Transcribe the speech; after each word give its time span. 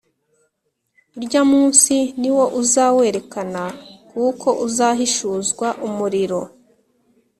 Urya 1.17 1.41
munsi 1.51 1.95
niwo 2.19 2.45
uzawerekana, 2.61 3.63
kuko 4.09 4.47
uzahishuzwa 4.65 5.67
umuriro, 5.87 6.41